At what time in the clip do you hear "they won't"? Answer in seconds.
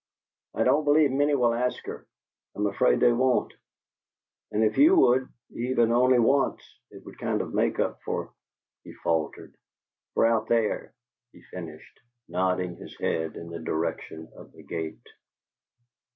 2.99-3.53